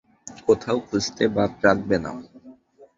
[0.47, 2.11] কোথাও খুঁজতে বাদ রাখবে না।